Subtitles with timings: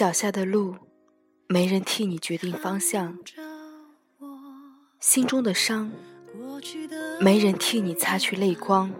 [0.00, 0.76] 脚下的路，
[1.46, 3.18] 没人替你决定方向；
[4.98, 5.92] 心中的伤，
[7.20, 8.90] 没人替你擦去泪光。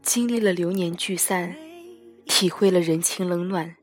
[0.00, 1.54] 经历了流年聚散，
[2.24, 3.76] 体会了人情冷暖；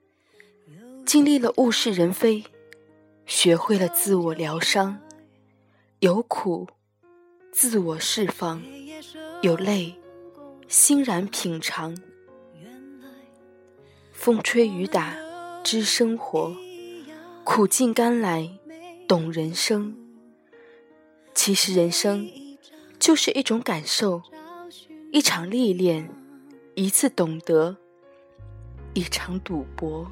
[1.05, 2.43] 经历了物是人非，
[3.27, 4.99] 学会了自我疗伤。
[5.99, 6.67] 有苦，
[7.55, 8.59] 自我释放；
[9.43, 9.93] 有泪，
[10.67, 11.95] 欣然品尝。
[14.11, 15.15] 风吹雨打，
[15.63, 16.51] 知生活；
[17.43, 18.49] 苦尽甘来，
[19.07, 19.95] 懂人生。
[21.35, 22.27] 其实，人生
[22.97, 24.23] 就是一种感受，
[25.11, 26.09] 一场历练。
[26.75, 27.77] 一次懂得，
[28.95, 30.11] 一场赌博，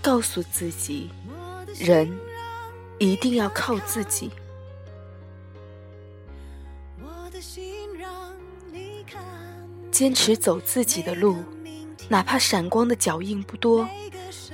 [0.00, 1.10] 告诉自己，
[1.76, 2.16] 人
[3.00, 4.30] 一定要靠自己。
[9.96, 11.36] 坚持走自己的路，
[12.06, 13.88] 哪怕闪光的脚印不多，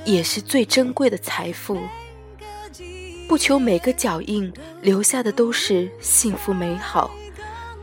[0.04, 1.80] 也是最珍贵的财富。
[3.26, 7.10] 不求每个脚印留下的都是幸福美好，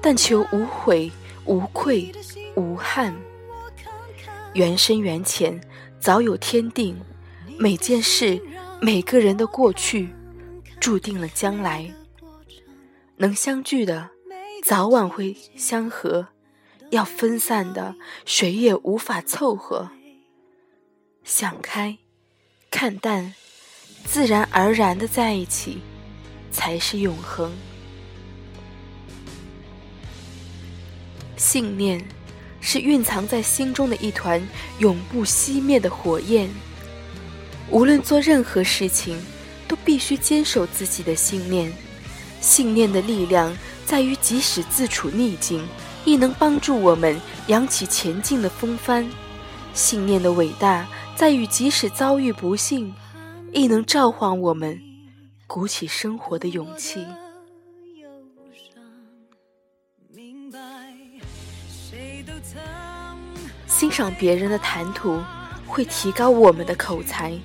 [0.02, 1.12] 但求无悔
[1.44, 2.10] 无愧。
[2.56, 3.14] 无憾，
[4.54, 5.60] 缘深缘浅，
[6.00, 6.98] 早有天定。
[7.58, 8.42] 每件事，
[8.80, 10.08] 每个人的过去，
[10.80, 11.94] 注定了将来。
[13.18, 14.12] 能相聚的，
[14.64, 16.26] 早晚会相合；
[16.90, 17.96] 要分散的，
[18.26, 19.90] 谁也无法凑合。
[21.24, 21.98] 想开，
[22.72, 23.34] 看淡，
[24.06, 25.82] 自然而然的在一起，
[26.52, 27.52] 才是永恒。
[31.38, 32.04] 信念。
[32.62, 34.46] 是蕴藏在心中的一团
[34.80, 36.50] 永不熄灭的火焰。
[37.70, 39.18] 无论做任何事情，
[39.66, 41.72] 都必须坚守自己的信念。
[42.42, 45.66] 信念的力量在于，即使自处逆境，
[46.06, 49.10] 亦能帮助我们扬起前进的风帆。
[49.74, 52.94] 信念的伟大在于，即使遭遇不幸，
[53.54, 54.80] 亦能召唤我们
[55.48, 57.06] 鼓起生活的勇气。
[63.68, 65.22] 欣赏别人的谈吐，
[65.66, 67.40] 会提高我们的口才；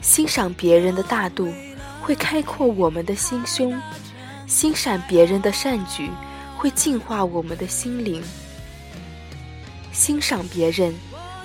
[0.00, 1.52] 欣赏别人的大度，
[2.00, 3.78] 会开阔我们的心胸；
[4.48, 6.10] 欣赏别人的善举，
[6.58, 8.22] 会净化我们的心灵。
[9.92, 10.92] 欣赏别人，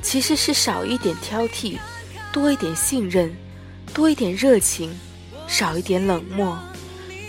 [0.02, 1.78] 其实是少一点挑剔，
[2.32, 3.30] 多一点信任；
[3.94, 4.94] 多一点热情，
[5.48, 6.58] 少一点冷漠；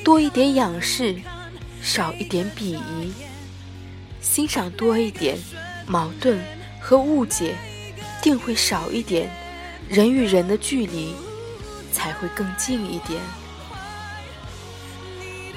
[0.03, 1.15] 多一点仰视，
[1.83, 3.13] 少一点鄙夷。
[4.21, 5.39] 欣赏多一点，
[5.87, 6.41] 矛盾。
[6.87, 7.57] 和误解
[8.21, 9.35] 定会少一点，
[9.89, 11.15] 人与人的距离
[11.91, 13.19] 才会更近一点。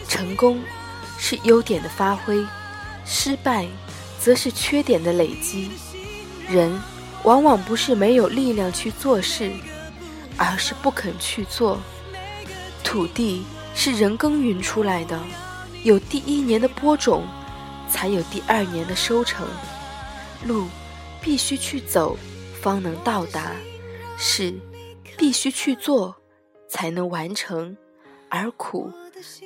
[0.07, 0.61] 成功
[1.17, 2.45] 是优点的发挥，
[3.05, 3.67] 失败
[4.19, 5.72] 则是缺点的累积。
[6.47, 6.79] 人
[7.23, 9.51] 往往不是没有力量去做事，
[10.38, 11.79] 而是不肯去做。
[12.83, 13.45] 土地
[13.75, 15.19] 是人耕耘出来的，
[15.83, 17.25] 有第一年的播种，
[17.89, 19.47] 才有第二年的收成。
[20.45, 20.67] 路。
[21.19, 22.16] 必须去走，
[22.61, 23.51] 方能到达；
[24.17, 24.53] 事
[25.17, 26.16] 必须去做，
[26.69, 27.75] 才能完成；
[28.29, 28.89] 而苦，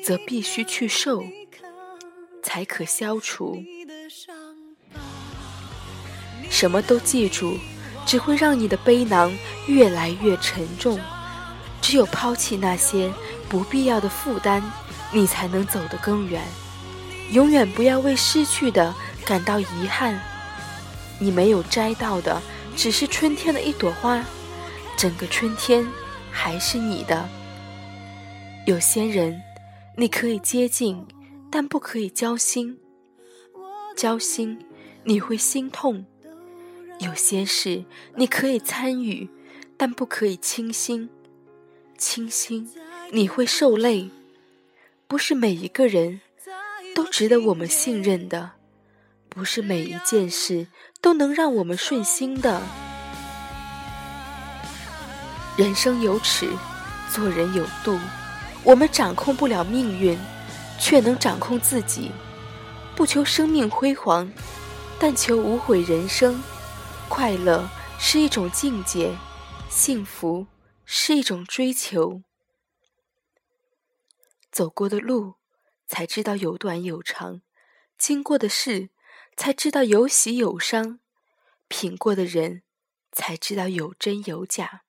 [0.04, 1.24] 则必须去受，
[2.44, 3.64] 才可消除。
[6.50, 7.58] 什么都记住，
[8.06, 9.32] 只会让你的背囊
[9.68, 11.00] 越来越沉重。
[11.82, 13.12] 只有抛弃那些
[13.50, 14.62] 不必要的负担，
[15.12, 16.44] 你才能走得更远。
[17.32, 18.94] 永远不要为失去的
[19.26, 20.20] 感到遗憾。
[21.18, 22.42] 你没有摘到的，
[22.76, 24.24] 只是春天的一朵花，
[24.98, 25.88] 整个春天
[26.32, 27.28] 还是你的。
[28.66, 29.42] 有些人，
[30.02, 31.06] 你可以接近，
[31.52, 32.76] 但不可以交心。
[33.96, 34.58] 交心，
[35.04, 36.04] 你会心痛；
[36.98, 37.86] 有些事，
[38.16, 39.30] 你可以参与，
[39.78, 41.08] 但不可以倾心。
[42.00, 42.68] 倾心，
[43.12, 44.10] 你会受累。
[45.08, 46.22] 不是每一个人
[46.96, 48.54] 都值得我们信任的。
[49.30, 50.66] 不是每一件事
[51.00, 52.60] 都能让我们顺心的。
[55.56, 56.50] 人生有尺，
[57.12, 58.00] 做人有度。
[58.64, 60.18] 我们掌控不了命运，
[60.80, 62.12] 却能掌控自己。
[62.96, 64.32] 不求生命辉煌，
[65.00, 66.42] 但求无悔人生。
[67.10, 67.70] 快乐
[68.00, 69.18] 是一种境界，
[69.70, 70.46] 幸福
[70.86, 72.22] 是一种追求。
[74.52, 75.36] 走过的路，
[75.88, 77.42] 才知道有短有长；
[77.98, 78.90] 经过的事。
[79.38, 81.00] 才知道有喜有伤，
[81.70, 82.64] 品过的人
[83.12, 84.84] 才知道有真有假。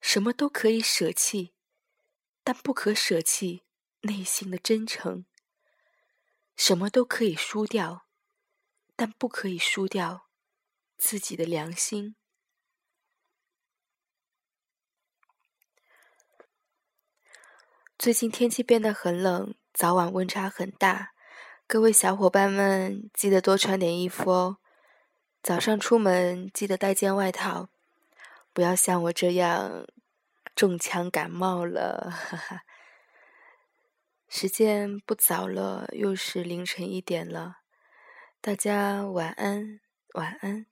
[0.00, 1.52] 什么都可以舍弃，
[2.50, 3.62] 但不可舍弃
[4.00, 5.26] 内心的真诚。
[6.56, 8.06] 什么都可以输掉，
[8.96, 10.28] 但不可以输掉
[10.96, 12.16] 自己的良心。
[17.98, 21.12] 最近天气变得很冷，早晚温差很大，
[21.66, 24.56] 各位小伙伴们记得多穿点衣服哦。
[25.42, 27.68] 早上出门记得带件外套，
[28.54, 29.86] 不要像我这样
[30.58, 32.10] 中枪感冒了。
[32.10, 32.62] 哈哈。
[34.28, 37.58] 时间不早了，又是凌晨一点了，
[38.40, 39.78] 大家晚安，
[40.14, 40.66] 晚安。